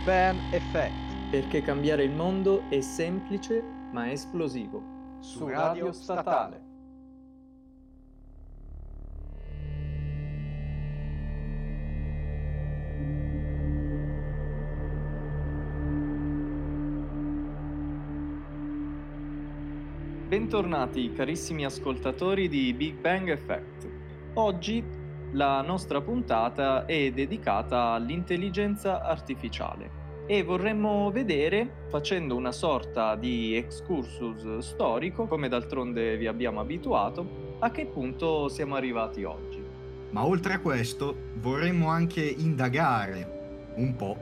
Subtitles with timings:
[0.00, 1.28] Big Bang Effect.
[1.30, 3.62] Perché cambiare il mondo è semplice
[3.92, 5.18] ma esplosivo.
[5.20, 6.68] Su Radio Statale.
[20.28, 23.88] Bentornati carissimi ascoltatori di Big Bang Effect.
[24.34, 24.82] Oggi
[25.32, 29.99] la nostra puntata è dedicata all'intelligenza artificiale
[30.30, 37.72] e vorremmo vedere, facendo una sorta di excursus storico, come d'altronde vi abbiamo abituato, a
[37.72, 39.60] che punto siamo arrivati oggi.
[40.10, 44.16] Ma oltre a questo vorremmo anche indagare un po'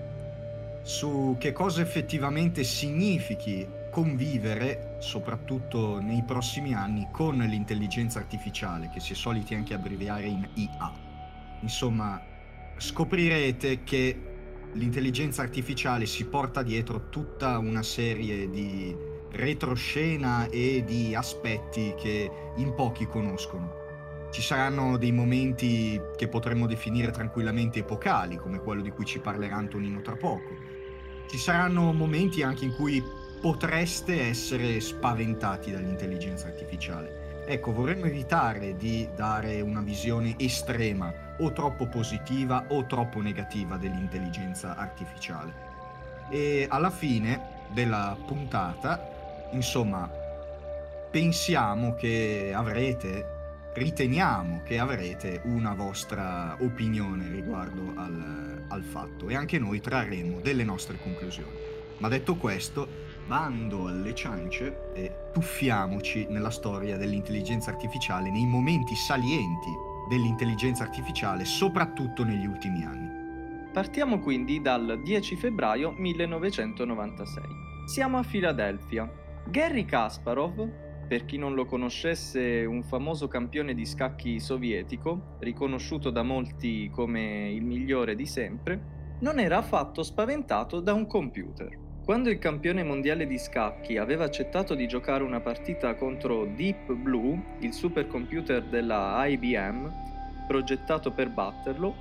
[0.80, 9.12] su che cosa effettivamente significhi convivere, soprattutto nei prossimi anni, con l'intelligenza artificiale, che si
[9.12, 10.90] è soliti anche abbreviare in IA.
[11.60, 12.18] Insomma,
[12.78, 14.27] scoprirete che
[14.72, 18.94] l'intelligenza artificiale si porta dietro tutta una serie di
[19.30, 23.86] retroscena e di aspetti che in pochi conoscono.
[24.30, 29.56] Ci saranno dei momenti che potremmo definire tranquillamente epocali, come quello di cui ci parlerà
[29.56, 30.54] Antonino tra poco.
[31.28, 33.02] Ci saranno momenti anche in cui
[33.40, 37.17] potreste essere spaventati dall'intelligenza artificiale.
[37.50, 44.76] Ecco, vorremmo evitare di dare una visione estrema o troppo positiva o troppo negativa dell'intelligenza
[44.76, 45.54] artificiale.
[46.28, 50.10] E alla fine della puntata, insomma,
[51.10, 59.58] pensiamo che avrete, riteniamo che avrete una vostra opinione riguardo al, al fatto e anche
[59.58, 61.56] noi trarremo delle nostre conclusioni.
[61.96, 69.68] Ma detto questo, bando alle ciance e tuffiamoci nella storia dell'intelligenza artificiale, nei momenti salienti
[70.08, 73.70] dell'intelligenza artificiale, soprattutto negli ultimi anni.
[73.70, 77.44] Partiamo quindi dal 10 febbraio 1996.
[77.84, 79.12] Siamo a Filadelfia.
[79.46, 86.22] Gary Kasparov, per chi non lo conoscesse, un famoso campione di scacchi sovietico, riconosciuto da
[86.22, 91.87] molti come il migliore di sempre, non era affatto spaventato da un computer.
[92.08, 97.38] Quando il campione mondiale di scacchi aveva accettato di giocare una partita contro Deep Blue,
[97.58, 99.92] il supercomputer della IBM,
[100.46, 101.94] progettato per batterlo,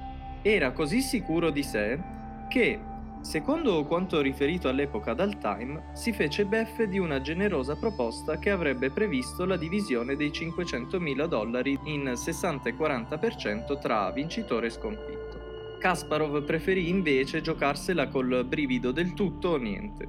[0.44, 2.00] era così sicuro di sé
[2.48, 2.80] che,
[3.20, 8.92] secondo quanto riferito all'epoca dal Time, si fece beffe di una generosa proposta che avrebbe
[8.92, 15.27] previsto la divisione dei 500.000 dollari in 60 e 40% tra vincitore e sconfitto.
[15.78, 20.08] Kasparov preferì invece giocarsela col brivido del tutto o niente.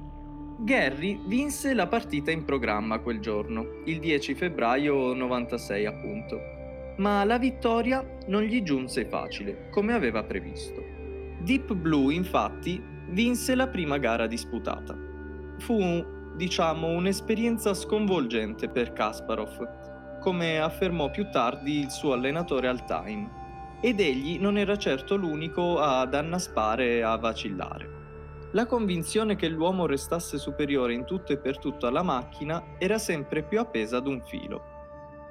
[0.57, 6.39] Gary vinse la partita in programma quel giorno, il 10 febbraio 96 appunto,
[6.97, 10.83] ma la vittoria non gli giunse facile, come aveva previsto.
[11.39, 14.97] Deep Blue infatti vinse la prima gara disputata.
[15.59, 16.03] Fu,
[16.35, 23.38] diciamo, un'esperienza sconvolgente per Kasparov, come affermò più tardi il suo allenatore al Time
[23.81, 27.97] ed egli non era certo l'unico ad annaspare e a vacillare.
[28.51, 33.43] La convinzione che l'uomo restasse superiore in tutto e per tutto alla macchina era sempre
[33.43, 34.77] più appesa ad un filo.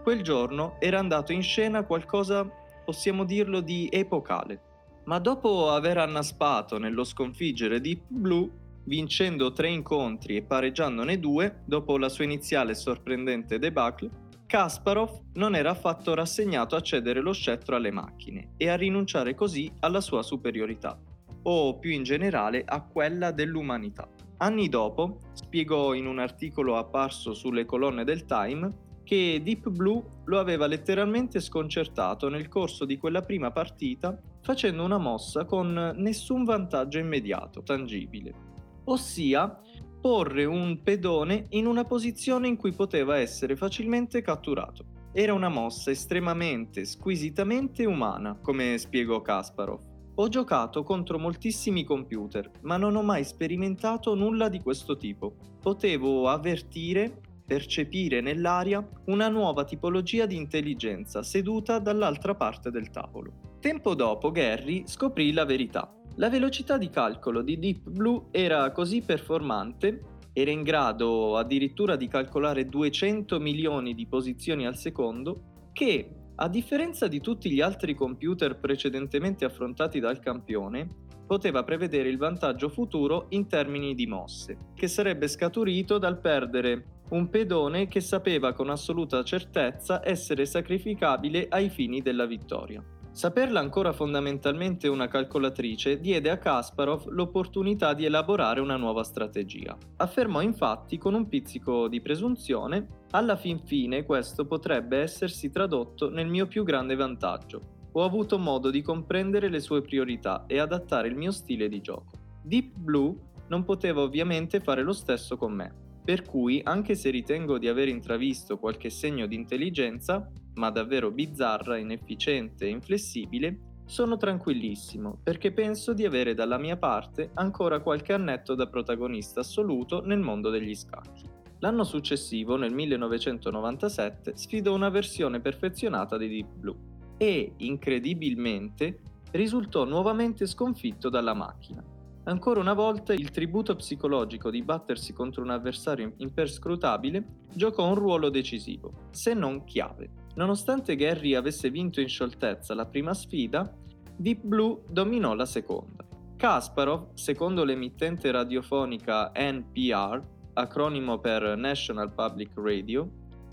[0.04, 2.48] Quel giorno era andato in scena qualcosa,
[2.84, 4.60] possiamo dirlo, di epocale.
[5.04, 8.48] Ma dopo aver annaspato nello sconfiggere Deep Blue,
[8.84, 14.10] vincendo tre incontri e pareggiandone due, dopo la sua iniziale sorprendente debacle,
[14.48, 19.70] Kasparov non era affatto rassegnato a cedere lo scettro alle macchine e a rinunciare così
[19.80, 20.98] alla sua superiorità,
[21.42, 24.08] o più in generale a quella dell'umanità.
[24.38, 30.38] Anni dopo, spiegò in un articolo apparso sulle colonne del Time che Deep Blue lo
[30.38, 36.98] aveva letteralmente sconcertato nel corso di quella prima partita facendo una mossa con nessun vantaggio
[36.98, 38.46] immediato, tangibile.
[38.84, 39.60] Ossia,
[40.00, 44.84] porre un pedone in una posizione in cui poteva essere facilmente catturato.
[45.12, 49.80] Era una mossa estremamente, squisitamente umana, come spiegò Kasparov.
[50.16, 55.34] Ho giocato contro moltissimi computer, ma non ho mai sperimentato nulla di questo tipo.
[55.60, 63.47] Potevo avvertire, percepire nell'aria una nuova tipologia di intelligenza seduta dall'altra parte del tavolo.
[63.60, 65.92] Tempo dopo Gary scoprì la verità.
[66.14, 70.00] La velocità di calcolo di Deep Blue era così performante,
[70.32, 77.08] era in grado addirittura di calcolare 200 milioni di posizioni al secondo, che, a differenza
[77.08, 80.86] di tutti gli altri computer precedentemente affrontati dal campione,
[81.26, 87.28] poteva prevedere il vantaggio futuro in termini di mosse, che sarebbe scaturito dal perdere un
[87.28, 92.84] pedone che sapeva con assoluta certezza essere sacrificabile ai fini della vittoria.
[93.18, 99.76] Saperla ancora fondamentalmente una calcolatrice diede a Kasparov l'opportunità di elaborare una nuova strategia.
[99.96, 106.28] Affermò infatti con un pizzico di presunzione, alla fin fine questo potrebbe essersi tradotto nel
[106.28, 107.88] mio più grande vantaggio.
[107.90, 112.12] Ho avuto modo di comprendere le sue priorità e adattare il mio stile di gioco.
[112.40, 113.16] Deep Blue
[113.48, 115.74] non poteva ovviamente fare lo stesso con me,
[116.04, 121.78] per cui anche se ritengo di aver intravisto qualche segno di intelligenza, ma davvero bizzarra,
[121.78, 128.54] inefficiente e inflessibile, sono tranquillissimo perché penso di avere dalla mia parte ancora qualche annetto
[128.54, 131.24] da protagonista assoluto nel mondo degli scacchi.
[131.60, 136.76] L'anno successivo, nel 1997, sfidò una versione perfezionata di Deep Blue
[137.16, 139.00] e, incredibilmente,
[139.32, 141.82] risultò nuovamente sconfitto dalla macchina.
[142.24, 147.24] Ancora una volta il tributo psicologico di battersi contro un avversario imperscrutabile
[147.54, 150.17] giocò un ruolo decisivo, se non chiave.
[150.34, 153.72] Nonostante Gary avesse vinto in scioltezza la prima sfida,
[154.16, 156.06] Deep Blue dominò la seconda.
[156.36, 160.20] Kasparov, secondo l'emittente radiofonica NPR,
[160.54, 163.10] acronimo per National Public Radio,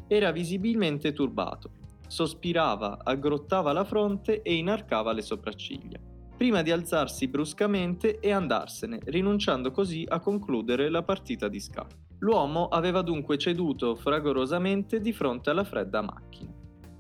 [0.08, 1.72] era visibilmente turbato.
[2.08, 6.00] Sospirava, aggrottava la fronte e inarcava le sopracciglia,
[6.38, 11.96] prima di alzarsi bruscamente e andarsene, rinunciando così a concludere la partita di scacchi.
[12.20, 16.54] L'uomo aveva dunque ceduto fragorosamente di fronte alla fredda macchina.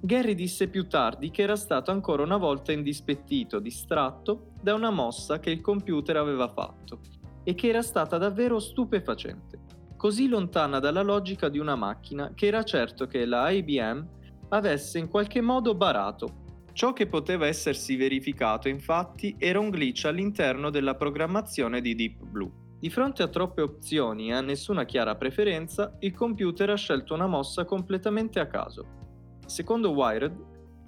[0.05, 5.39] Gary disse più tardi che era stato ancora una volta indispettito, distratto da una mossa
[5.39, 6.99] che il computer aveva fatto
[7.43, 9.59] e che era stata davvero stupefacente,
[9.97, 14.07] così lontana dalla logica di una macchina che era certo che la IBM
[14.49, 16.43] avesse in qualche modo barato.
[16.73, 22.51] Ciò che poteva essersi verificato infatti era un glitch all'interno della programmazione di Deep Blue.
[22.79, 27.25] Di fronte a troppe opzioni e a nessuna chiara preferenza, il computer ha scelto una
[27.25, 29.03] mossa completamente a caso
[29.45, 30.35] Secondo Wired,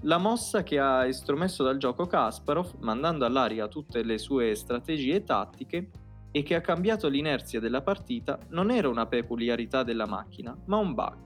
[0.02, 5.90] la mossa che ha estromesso dal gioco Kasparov, mandando all'aria tutte le sue strategie tattiche,
[6.32, 10.94] e che ha cambiato l'inerzia della partita, non era una peculiarità della macchina, ma un
[10.94, 11.18] bug.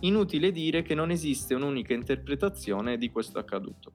[0.00, 3.92] Inutile dire che non esiste un'unica interpretazione di questo accaduto.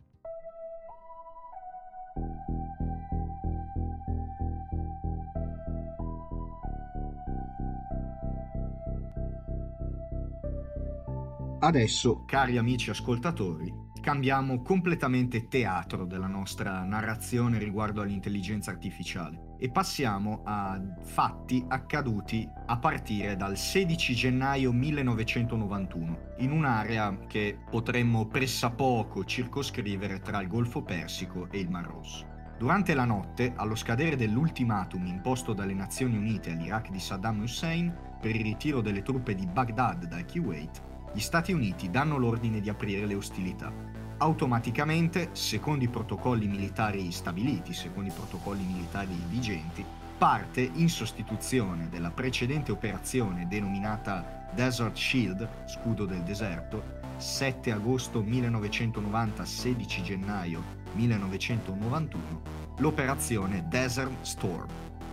[11.62, 20.40] Adesso, cari amici ascoltatori, cambiamo completamente teatro della nostra narrazione riguardo all'intelligenza artificiale e passiamo
[20.46, 30.22] a fatti accaduti a partire dal 16 gennaio 1991 in un'area che potremmo pressappoco circoscrivere
[30.22, 32.26] tra il Golfo Persico e il Mar Rosso.
[32.58, 38.34] Durante la notte, allo scadere dell'ultimatum imposto dalle Nazioni Unite all'Iraq di Saddam Hussein per
[38.34, 43.06] il ritiro delle truppe di Baghdad dal Kuwait, gli Stati Uniti danno l'ordine di aprire
[43.06, 43.72] le ostilità.
[44.18, 49.84] Automaticamente, secondo i protocolli militari stabiliti, secondo i protocolli militari vigenti,
[50.18, 59.46] parte in sostituzione della precedente operazione denominata Desert Shield, scudo del deserto, 7 agosto 1990,
[59.46, 60.64] 16 gennaio
[60.94, 62.42] 1991,
[62.78, 64.68] l'operazione Desert Storm,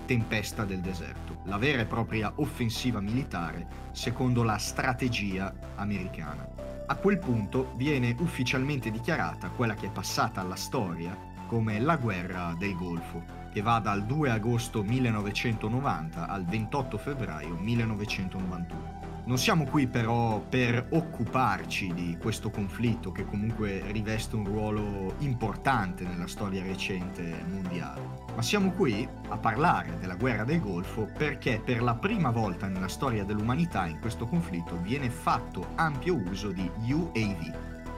[0.06, 6.49] tempesta del deserto, la vera e propria offensiva militare secondo la strategia americana.
[6.87, 12.54] A quel punto viene ufficialmente dichiarata quella che è passata alla storia come la guerra
[12.57, 18.96] del Golfo, che va dal 2 agosto 1990 al 28 febbraio 1991.
[19.26, 26.04] Non siamo qui però per occuparci di questo conflitto che comunque riveste un ruolo importante
[26.04, 28.02] nella storia recente mondiale,
[28.37, 32.87] ma siamo qui a parlare della guerra del Golfo perché per la prima volta nella
[32.87, 37.52] storia dell'umanità in questo conflitto viene fatto ampio uso di UAV,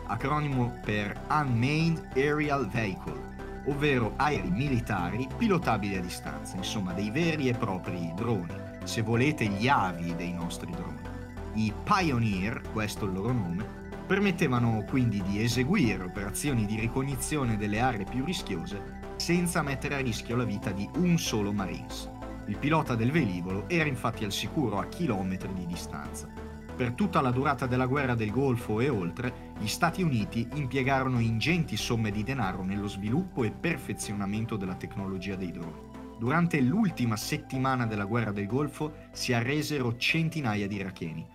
[0.06, 7.52] acronimo per Unmanned Aerial Vehicle, ovvero aerei militari pilotabili a distanza, insomma dei veri e
[7.52, 8.54] propri droni,
[8.84, 11.07] se volete gli avi dei nostri droni.
[11.54, 13.64] I Pioneer, questo è il loro nome,
[14.06, 20.36] permettevano quindi di eseguire operazioni di ricognizione delle aree più rischiose senza mettere a rischio
[20.36, 22.08] la vita di un solo Marines.
[22.46, 26.28] Il pilota del velivolo era infatti al sicuro a chilometri di distanza.
[26.74, 31.76] Per tutta la durata della guerra del Golfo e oltre, gli Stati Uniti impiegarono ingenti
[31.76, 35.86] somme di denaro nello sviluppo e perfezionamento della tecnologia dei droni.
[36.18, 41.26] Durante l'ultima settimana della guerra del Golfo si arresero centinaia di iracheni,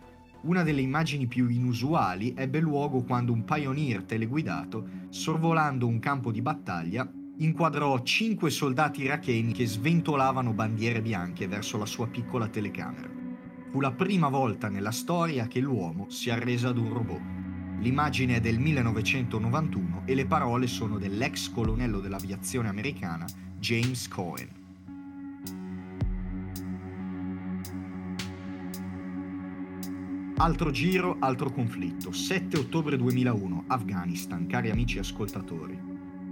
[0.43, 6.41] una delle immagini più inusuali ebbe luogo quando un Pioneer teleguidato, sorvolando un campo di
[6.41, 13.09] battaglia, inquadrò cinque soldati iracheni che sventolavano bandiere bianche verso la sua piccola telecamera.
[13.71, 17.21] Fu la prima volta nella storia che l'uomo si arrese ad un robot.
[17.79, 23.25] L'immagine è del 1991 e le parole sono dell'ex colonnello dell'aviazione americana
[23.57, 24.62] James Cohen.
[30.37, 32.11] Altro giro, altro conflitto.
[32.11, 35.79] 7 ottobre 2001, Afghanistan, cari amici ascoltatori.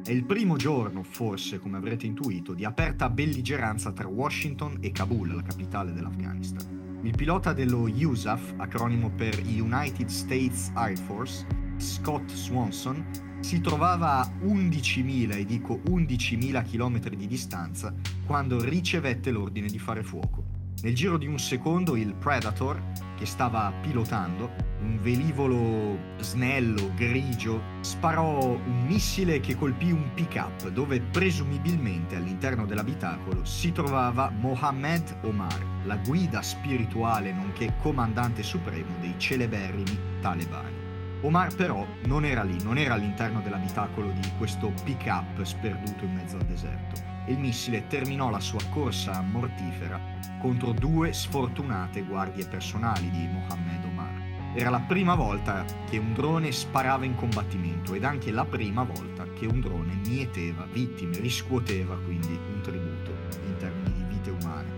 [0.04, 5.36] È il primo giorno, forse, come avrete intuito, di aperta belligeranza tra Washington e Kabul,
[5.36, 7.00] la capitale dell'Afghanistan.
[7.04, 11.46] Il pilota dello USAF, acronimo per United States Air Force,
[11.78, 13.06] Scott Swanson,
[13.40, 17.94] si trovava a 11.000, e dico 11.000 km di distanza,
[18.26, 20.44] quando ricevette l'ordine di fare fuoco.
[20.82, 22.82] Nel giro di un secondo il Predator,
[23.22, 24.50] che stava pilotando,
[24.82, 33.46] un velivolo snello, grigio, sparò un missile che colpì un pick-up dove presumibilmente all'interno dell'abitacolo
[33.46, 40.80] si trovava Mohammed Omar, la guida spirituale nonché comandante supremo dei celeberrimi talebani.
[41.22, 46.38] Omar però non era lì, non era all'interno dell'abitacolo di questo pick-up sperduto in mezzo
[46.38, 50.00] al deserto e il missile terminò la sua corsa mortifera
[50.40, 54.30] contro due sfortunate guardie personali di Mohammed Omar.
[54.54, 59.26] Era la prima volta che un drone sparava in combattimento ed anche la prima volta
[59.34, 63.12] che un drone mieteva vittime, riscuoteva quindi un tributo
[63.46, 64.70] in termini di vite umane.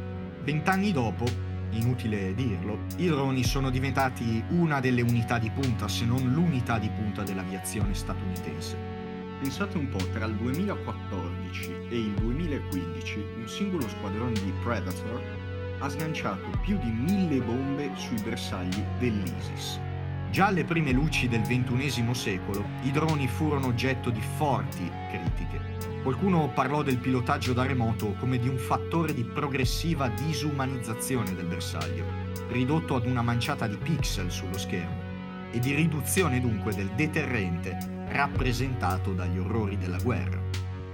[0.43, 1.25] Vent'anni dopo,
[1.71, 6.89] inutile dirlo, i droni sono diventati una delle unità di punta, se non l'unità di
[6.89, 8.92] punta dell'aviazione statunitense.
[9.43, 15.21] Pensate un po', tra il 2014 e il 2015 un singolo squadrone di Predator
[15.79, 19.81] ha sganciato più di mille bombe sui bersagli dell'ISIS.
[20.31, 26.01] Già alle prime luci del XXI secolo i droni furono oggetto di forti critiche.
[26.03, 32.05] Qualcuno parlò del pilotaggio da remoto come di un fattore di progressiva disumanizzazione del bersaglio,
[32.47, 35.01] ridotto ad una manciata di pixel sullo schermo,
[35.51, 40.41] e di riduzione dunque del deterrente rappresentato dagli orrori della guerra.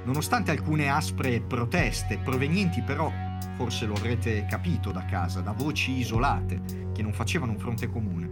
[0.05, 3.11] Nonostante alcune aspre proteste, provenienti però
[3.55, 8.29] forse lo avrete capito da casa, da voci isolate che non facevano un fronte comune.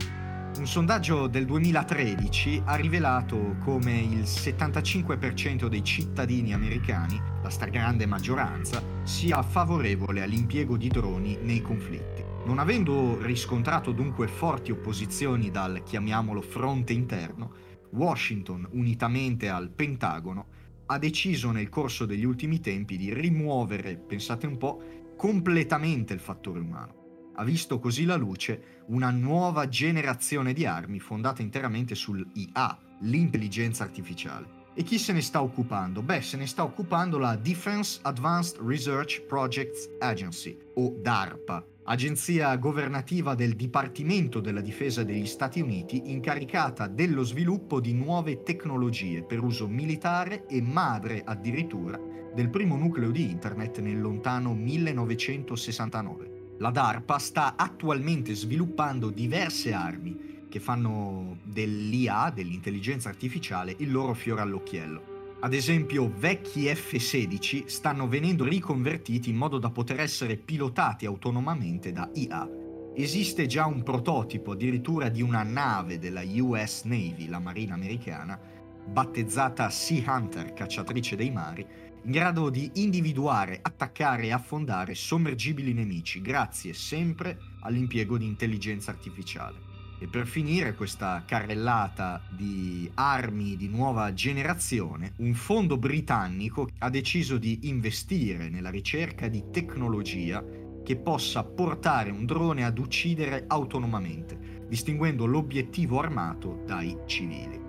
[0.57, 8.81] Un sondaggio del 2013 ha rivelato come il 75% dei cittadini americani, la stragrande maggioranza,
[9.03, 12.23] sia favorevole all'impiego di droni nei conflitti.
[12.45, 17.51] Non avendo riscontrato dunque forti opposizioni dal, chiamiamolo, fronte interno,
[17.97, 20.45] Washington, unitamente al Pentagono,
[20.85, 24.81] ha deciso nel corso degli ultimi tempi di rimuovere, pensate un po',
[25.17, 26.95] completamente il fattore umano.
[27.35, 34.55] Ha visto così la luce una nuova generazione di armi fondata interamente sull'IA, l'intelligenza artificiale.
[34.73, 36.01] E chi se ne sta occupando?
[36.01, 43.33] Beh, se ne sta occupando la Defense Advanced Research Projects Agency, o DARPA, agenzia governativa
[43.33, 49.69] del Dipartimento della Difesa degli Stati Uniti incaricata dello sviluppo di nuove tecnologie per uso
[49.69, 51.97] militare e madre addirittura
[52.33, 56.55] del primo nucleo di Internet nel lontano 1969.
[56.57, 64.41] La DARPA sta attualmente sviluppando diverse armi che fanno dell'IA, dell'intelligenza artificiale, il loro fiore
[64.41, 65.16] all'occhiello.
[65.39, 72.09] Ad esempio, vecchi F-16 stanno venendo riconvertiti in modo da poter essere pilotati autonomamente da
[72.15, 72.49] IA.
[72.95, 78.39] Esiste già un prototipo addirittura di una nave della US Navy, la Marina americana,
[78.87, 81.63] battezzata Sea Hunter, cacciatrice dei mari,
[82.03, 89.66] in grado di individuare, attaccare e affondare sommergibili nemici, grazie sempre all'impiego di intelligenza artificiale.
[89.99, 97.37] E per finire questa carrellata di armi di nuova generazione, un fondo britannico ha deciso
[97.37, 100.43] di investire nella ricerca di tecnologia
[100.83, 107.59] che possa portare un drone ad uccidere autonomamente, distinguendo l'obiettivo armato dai civili.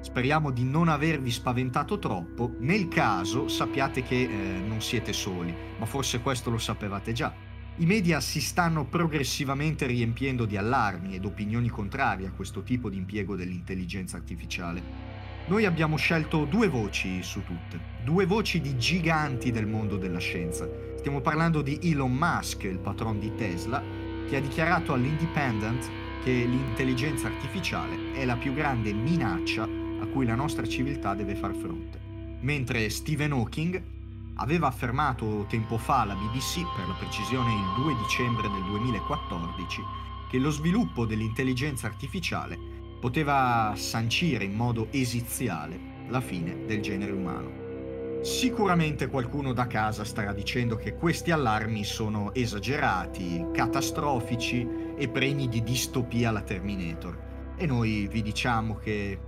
[0.00, 2.54] Speriamo di non avervi spaventato troppo.
[2.60, 4.28] Nel caso sappiate che eh,
[4.60, 7.47] non siete soli, ma forse questo lo sapevate già.
[7.80, 12.96] I media si stanno progressivamente riempiendo di allarmi ed opinioni contrarie a questo tipo di
[12.96, 14.82] impiego dell'intelligenza artificiale.
[15.46, 20.68] Noi abbiamo scelto due voci su tutte, due voci di giganti del mondo della scienza.
[20.96, 23.80] Stiamo parlando di Elon Musk, il patron di Tesla,
[24.28, 25.88] che ha dichiarato all'Independent
[26.24, 31.54] che l'intelligenza artificiale è la più grande minaccia a cui la nostra civiltà deve far
[31.54, 32.00] fronte.
[32.40, 33.80] Mentre Stephen Hawking
[34.40, 39.82] aveva affermato tempo fa alla BBC, per la precisione il 2 dicembre del 2014,
[40.28, 42.58] che lo sviluppo dell'intelligenza artificiale
[43.00, 47.66] poteva sancire in modo esiziale la fine del genere umano.
[48.22, 54.66] Sicuramente qualcuno da casa starà dicendo che questi allarmi sono esagerati, catastrofici
[54.96, 57.26] e pregni di distopia alla Terminator.
[57.60, 59.18] e noi vi diciamo che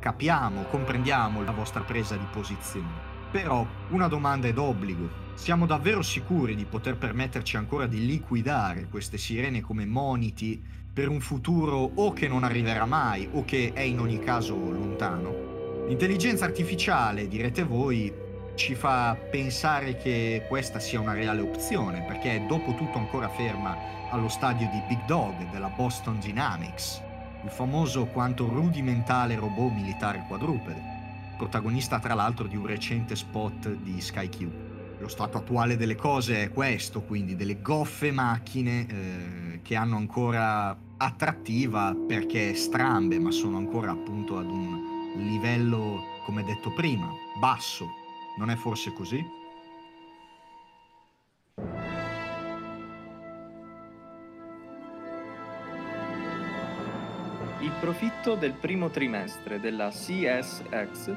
[0.00, 3.07] capiamo, comprendiamo la vostra presa di posizione.
[3.30, 5.26] Però una domanda è d'obbligo.
[5.34, 10.60] Siamo davvero sicuri di poter permetterci ancora di liquidare queste sirene come moniti
[10.92, 15.86] per un futuro o che non arriverà mai o che è in ogni caso lontano?
[15.86, 18.12] L'intelligenza artificiale, direte voi,
[18.56, 23.76] ci fa pensare che questa sia una reale opzione, perché è dopo tutto ancora ferma
[24.10, 27.00] allo stadio di Big Dog della Boston Dynamics,
[27.44, 30.97] il famoso quanto rudimentale robot militare quadrupede,
[31.38, 34.48] protagonista tra l'altro di un recente spot di SkyQ.
[34.98, 40.76] Lo stato attuale delle cose è questo, quindi delle goffe macchine eh, che hanno ancora
[40.96, 47.08] attrattiva perché strambe, ma sono ancora appunto ad un livello, come detto prima,
[47.40, 47.86] basso.
[48.36, 49.37] Non è forse così?
[57.60, 61.12] Il profitto del primo trimestre della CSX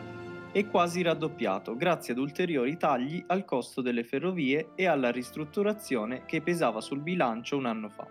[0.51, 6.41] è quasi raddoppiato grazie ad ulteriori tagli al costo delle ferrovie e alla ristrutturazione che
[6.41, 8.07] pesava sul bilancio un anno fa.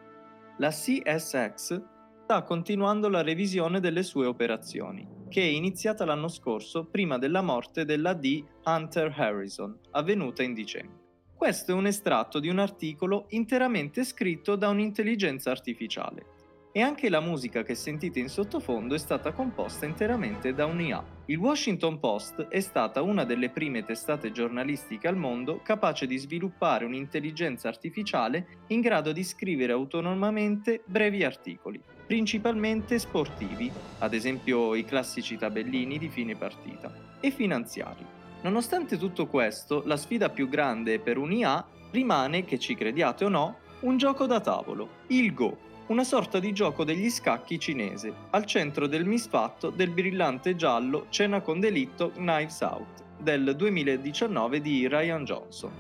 [0.59, 1.83] La CSX
[2.23, 7.85] sta continuando la revisione delle sue operazioni, che è iniziata l'anno scorso prima della morte
[7.85, 8.45] della D.
[8.65, 10.99] Hunter Harrison, avvenuta in dicembre.
[11.35, 16.39] Questo è un estratto di un articolo interamente scritto da un'intelligenza artificiale
[16.73, 21.05] e anche la musica che sentite in sottofondo è stata composta interamente da un'IA.
[21.27, 26.85] Il Washington Post è stata una delle prime testate giornalistiche al mondo capace di sviluppare
[26.85, 35.37] un'intelligenza artificiale in grado di scrivere autonomamente brevi articoli, principalmente sportivi, ad esempio i classici
[35.37, 38.05] tabellini di fine partita, e finanziari.
[38.43, 43.59] Nonostante tutto questo, la sfida più grande per un'IA rimane, che ci crediate o no,
[43.81, 48.87] un gioco da tavolo, il Go una sorta di gioco degli scacchi cinese, al centro
[48.87, 55.73] del misfatto del brillante giallo Cena con delitto Knives Out del 2019 di Ryan Johnson.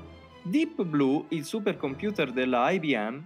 [0.43, 3.25] Deep Blue, il supercomputer della IBM,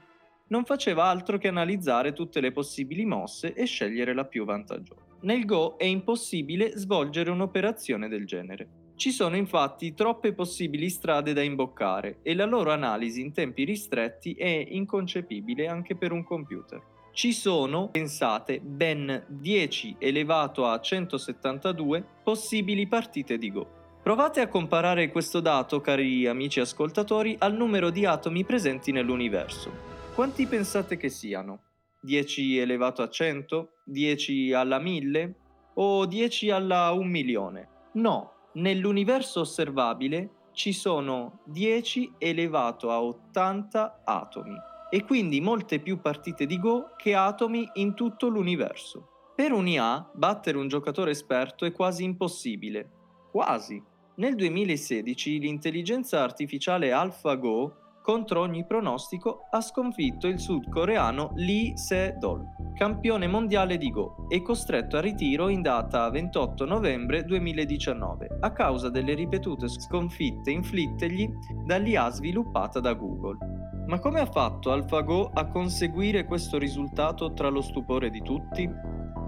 [0.49, 5.01] non faceva altro che analizzare tutte le possibili mosse e scegliere la più vantaggiosa.
[5.23, 8.84] Nel Go è impossibile svolgere un'operazione del genere.
[8.97, 14.35] Ci sono infatti troppe possibili strade da imboccare e la loro analisi in tempi ristretti
[14.35, 16.81] è inconcepibile anche per un computer.
[17.13, 23.83] Ci sono, pensate, ben 10 elevato a 172 possibili partite di Go.
[24.03, 29.73] Provate a comparare questo dato, cari amici ascoltatori, al numero di atomi presenti nell'universo.
[30.15, 31.63] Quanti pensate che siano?
[32.01, 33.71] 10 elevato a 100?
[33.85, 35.35] 10 alla 1000?
[35.75, 37.69] O 10 alla 1 milione?
[37.93, 44.57] No, Nell'universo osservabile ci sono 10 elevato a 80 atomi
[44.89, 49.33] e quindi molte più partite di Go che atomi in tutto l'universo.
[49.35, 52.91] Per un IA battere un giocatore esperto è quasi impossibile.
[53.33, 53.83] Quasi.
[54.17, 63.29] Nel 2016 l'intelligenza artificiale AlphaGo contro ogni pronostico, ha sconfitto il sudcoreano Lee Se-dol, campione
[63.29, 69.15] mondiale di Go, e costretto a ritiro in data 28 novembre 2019 a causa delle
[69.15, 71.31] ripetute sconfitte inflittegli
[71.65, 73.39] dall'IA sviluppata da Google.
[73.87, 78.69] Ma come ha fatto AlphaGo a conseguire questo risultato tra lo stupore di tutti?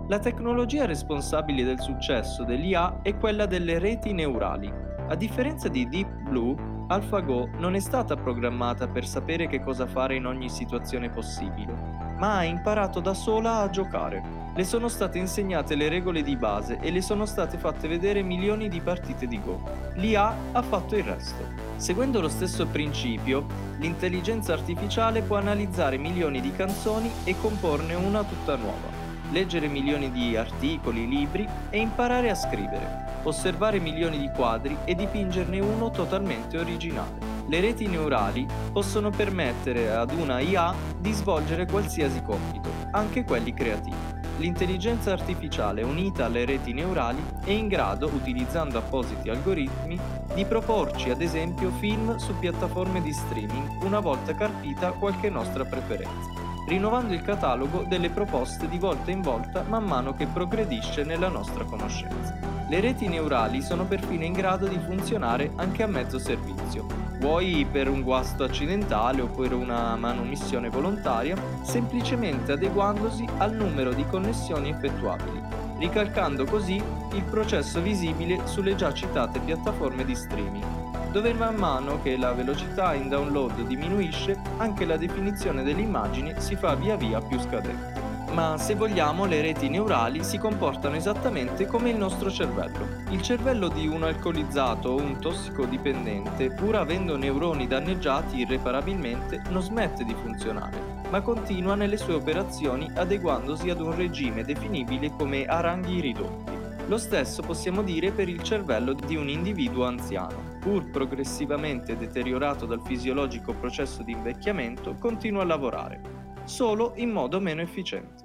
[0.09, 4.73] La tecnologia responsabile del successo dell'IA è quella delle reti neurali.
[5.09, 6.57] A differenza di Deep Blue,
[6.89, 11.75] AlphaGo non è stata programmata per sapere che cosa fare in ogni situazione possibile,
[12.17, 14.45] ma ha imparato da sola a giocare.
[14.55, 18.69] Le sono state insegnate le regole di base e le sono state fatte vedere milioni
[18.69, 19.61] di partite di Go.
[19.95, 21.45] L'IA ha fatto il resto.
[21.77, 23.47] Seguendo lo stesso principio,
[23.79, 30.37] l'intelligenza artificiale può analizzare milioni di canzoni e comporne una tutta nuova leggere milioni di
[30.37, 37.36] articoli, libri e imparare a scrivere, osservare milioni di quadri e dipingerne uno totalmente originale.
[37.49, 44.15] Le reti neurali possono permettere ad una IA di svolgere qualsiasi compito, anche quelli creativi.
[44.39, 49.99] L'intelligenza artificiale unita alle reti neurali è in grado, utilizzando appositi algoritmi,
[50.35, 56.47] di proporci ad esempio film su piattaforme di streaming una volta carpita qualche nostra preferenza
[56.67, 61.65] rinnovando il catalogo delle proposte di volta in volta man mano che progredisce nella nostra
[61.65, 62.37] conoscenza.
[62.69, 66.87] Le reti neurali sono perfino in grado di funzionare anche a mezzo servizio,
[67.27, 74.07] vuoi per un guasto accidentale o per una manomissione volontaria, semplicemente adeguandosi al numero di
[74.07, 75.43] connessioni effettuabili,
[75.79, 82.17] ricalcando così il processo visibile sulle già citate piattaforme di streaming dove man mano che
[82.17, 87.41] la velocità in download diminuisce, anche la definizione delle immagini si fa via via più
[87.41, 87.96] scadente.
[88.33, 93.05] Ma se vogliamo, le reti neurali si comportano esattamente come il nostro cervello.
[93.11, 100.05] Il cervello di un alcolizzato o un tossicodipendente, pur avendo neuroni danneggiati irreparabilmente, non smette
[100.05, 100.77] di funzionare,
[101.09, 106.53] ma continua nelle sue operazioni adeguandosi ad un regime definibile come a ranghi ridotti.
[106.89, 110.59] Lo stesso possiamo dire per il cervello di un individuo anziano.
[110.61, 116.16] Pur progressivamente deteriorato dal fisiologico processo di invecchiamento, continua a lavorare
[116.47, 118.25] solo in modo meno efficiente.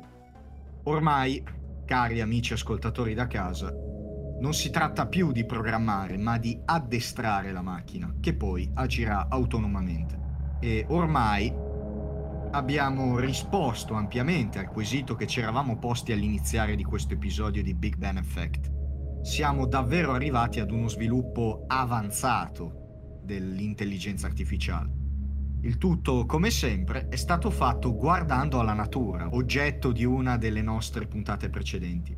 [0.84, 1.44] Ormai,
[1.86, 3.72] cari amici ascoltatori da casa,
[4.40, 10.20] non si tratta più di programmare, ma di addestrare la macchina, che poi agirà autonomamente.
[10.60, 11.54] E ormai
[12.52, 17.98] abbiamo risposto ampiamente al quesito che ci eravamo posti all'iniziare di questo episodio di Big
[17.98, 18.72] Bang Effect.
[19.22, 25.01] Siamo davvero arrivati ad uno sviluppo avanzato dell'intelligenza artificiale.
[25.64, 31.06] Il tutto, come sempre, è stato fatto guardando alla natura, oggetto di una delle nostre
[31.06, 32.16] puntate precedenti,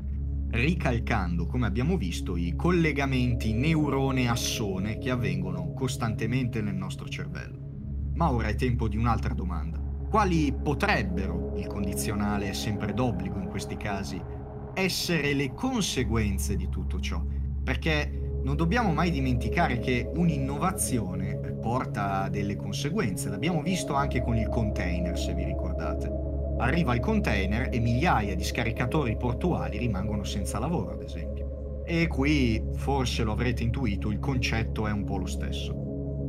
[0.52, 7.60] ricalcando, come abbiamo visto, i collegamenti neurone-assone che avvengono costantemente nel nostro cervello.
[8.14, 9.78] Ma ora è tempo di un'altra domanda.
[10.10, 14.22] Quali potrebbero, il condizionale è sempre d'obbligo in questi casi,
[14.74, 17.22] essere le conseguenze di tutto ciò?
[17.62, 23.30] Perché non dobbiamo mai dimenticare che un'innovazione porta delle conseguenze.
[23.30, 26.12] L'abbiamo visto anche con il container, se vi ricordate.
[26.58, 31.84] Arriva il container e migliaia di scaricatori portuali rimangono senza lavoro, ad esempio.
[31.86, 35.74] E qui, forse lo avrete intuito, il concetto è un po' lo stesso.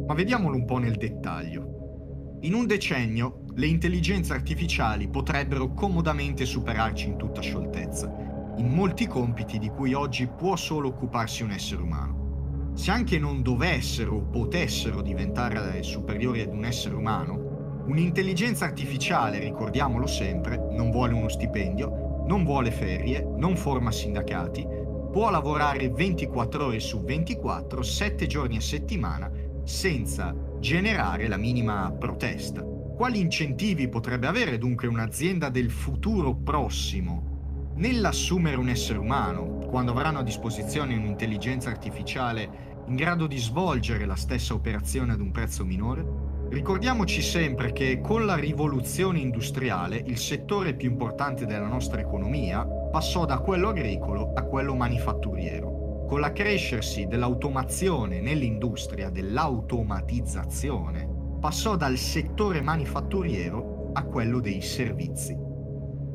[0.06, 2.38] Ma vediamolo un po' nel dettaglio.
[2.42, 9.58] In un decennio, le intelligenze artificiali potrebbero comodamente superarci in tutta scioltezza, in molti compiti
[9.58, 12.72] di cui oggi può solo occuparsi un essere umano.
[12.74, 20.06] Se anche non dovessero o potessero diventare superiori ad un essere umano, un'intelligenza artificiale, ricordiamolo
[20.06, 24.66] sempre, non vuole uno stipendio, non vuole ferie, non forma sindacati,
[25.12, 29.30] può lavorare 24 ore su 24, 7 giorni a settimana,
[29.64, 32.62] senza generare la minima protesta.
[32.62, 37.33] Quali incentivi potrebbe avere dunque un'azienda del futuro prossimo
[37.76, 44.16] nell'assumere un essere umano, quando avranno a disposizione un'intelligenza artificiale in grado di svolgere la
[44.16, 46.32] stessa operazione ad un prezzo minore?
[46.50, 53.24] Ricordiamoci sempre che con la rivoluzione industriale il settore più importante della nostra economia passò
[53.24, 56.04] da quello agricolo a quello manifatturiero.
[56.06, 61.08] Con l'accrescersi dell'automazione nell'industria, dell'automatizzazione,
[61.40, 65.43] passò dal settore manifatturiero a quello dei servizi.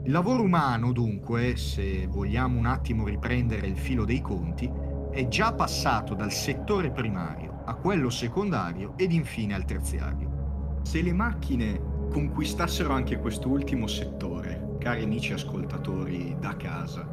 [0.03, 4.71] Il lavoro umano, dunque, se vogliamo un attimo riprendere il filo dei conti,
[5.11, 10.79] è già passato dal settore primario a quello secondario ed infine al terziario.
[10.83, 17.07] Se le macchine conquistassero anche quest'ultimo settore, cari amici ascoltatori da casa,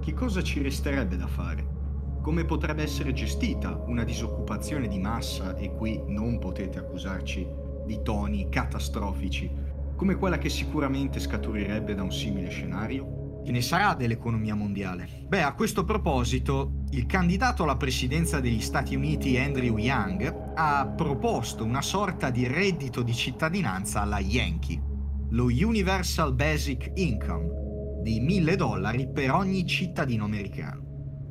[0.00, 1.74] che cosa ci resterebbe da fare?
[2.20, 7.46] Come potrebbe essere gestita una disoccupazione di massa e qui non potete accusarci
[7.86, 9.50] di toni catastrofici,
[9.96, 13.40] come quella che sicuramente scaturirebbe da un simile scenario?
[13.44, 15.08] Che ne sarà dell'economia mondiale?
[15.26, 21.64] Beh, a questo proposito, il candidato alla presidenza degli Stati Uniti Andrew Young ha proposto
[21.64, 24.82] una sorta di reddito di cittadinanza alla Yankee,
[25.30, 30.85] lo Universal Basic Income, di 1000 dollari per ogni cittadino americano.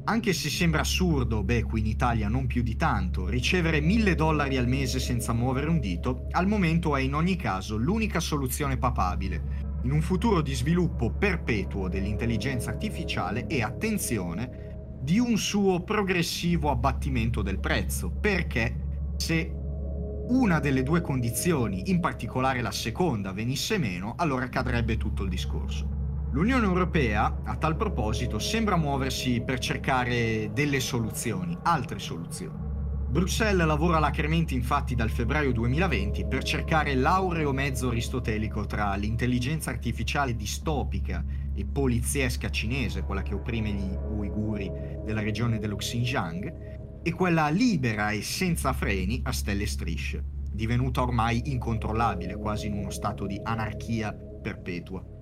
[0.08, 4.56] Anche se sembra assurdo, beh, qui in Italia non più di tanto, ricevere 1000 dollari
[4.56, 9.64] al mese senza muovere un dito, al momento è in ogni caso l'unica soluzione papabile.
[9.82, 17.42] In un futuro di sviluppo perpetuo dell'intelligenza artificiale e, attenzione, di un suo progressivo abbattimento
[17.42, 19.14] del prezzo, perché?
[19.18, 19.52] Se
[20.28, 25.95] una delle due condizioni, in particolare la seconda, venisse meno, allora cadrebbe tutto il discorso.
[26.36, 32.60] L'Unione Europea, a tal proposito, sembra muoversi per cercare delle soluzioni, altre soluzioni.
[33.08, 40.36] Bruxelles lavora alacremente infatti dal febbraio 2020 per cercare l'aureo mezzo aristotelico tra l'intelligenza artificiale
[40.36, 44.70] distopica e poliziesca cinese, quella che opprime gli uiguri
[45.06, 50.22] della regione dello Xinjiang, e quella libera e senza freni a stelle strisce,
[50.52, 55.15] divenuta ormai incontrollabile, quasi in uno stato di anarchia perpetua.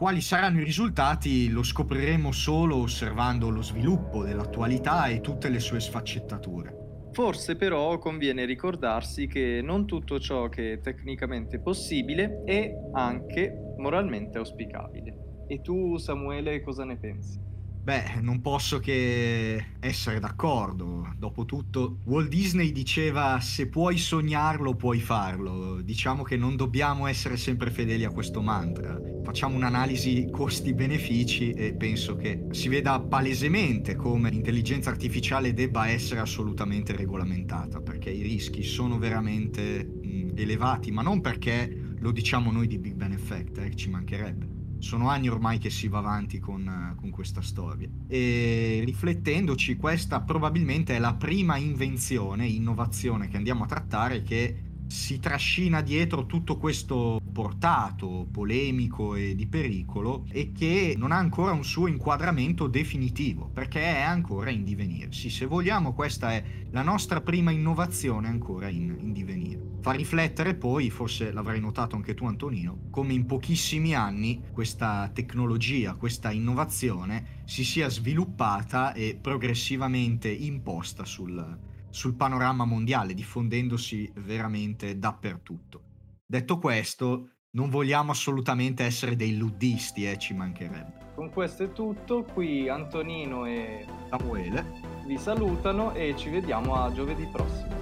[0.00, 5.78] Quali saranno i risultati lo scopriremo solo osservando lo sviluppo dell'attualità e tutte le sue
[5.78, 7.10] sfaccettature.
[7.12, 14.38] Forse però conviene ricordarsi che non tutto ciò che è tecnicamente possibile è anche moralmente
[14.38, 15.44] auspicabile.
[15.46, 17.49] E tu, Samuele, cosa ne pensi?
[17.82, 21.14] Beh, non posso che essere d'accordo.
[21.16, 25.80] Dopotutto, Walt Disney diceva se puoi sognarlo, puoi farlo.
[25.80, 29.00] Diciamo che non dobbiamo essere sempre fedeli a questo mantra.
[29.24, 36.94] Facciamo un'analisi costi-benefici e penso che si veda palesemente come l'intelligenza artificiale debba essere assolutamente
[36.94, 42.78] regolamentata, perché i rischi sono veramente mh, elevati, ma non perché lo diciamo noi di
[42.78, 47.10] Big Ben Effect, eh, ci mancherebbe sono anni ormai che si va avanti con, con,
[47.10, 47.88] questa storia.
[48.08, 55.20] E riflettendoci, questa probabilmente è la prima invenzione, innovazione che andiamo a trattare che si
[55.20, 61.64] trascina dietro tutto questo portato polemico e di pericolo e che non ha ancora un
[61.64, 65.12] suo inquadramento definitivo perché è ancora in divenire.
[65.12, 69.69] Sì, se vogliamo questa è la nostra prima innovazione ancora in, in divenire.
[69.80, 75.94] Fa riflettere poi, forse l'avrai notato anche tu Antonino, come in pochissimi anni questa tecnologia,
[75.94, 85.82] questa innovazione si sia sviluppata e progressivamente imposta sul, sul panorama mondiale, diffondendosi veramente dappertutto.
[86.26, 91.08] Detto questo, non vogliamo assolutamente essere dei luddisti, eh, ci mancherebbe.
[91.14, 94.64] Con questo è tutto, qui Antonino e Samuele
[95.06, 97.79] vi salutano e ci vediamo a giovedì prossimo.